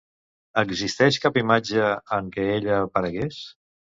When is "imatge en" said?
1.41-2.33